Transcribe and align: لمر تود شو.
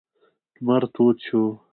لمر 0.59 0.83
تود 0.93 1.17
شو. 1.25 1.41